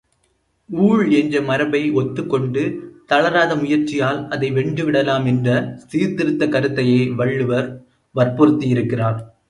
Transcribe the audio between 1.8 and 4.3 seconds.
ஒத்துக்கொண்டு, தளராத முயற்சியால்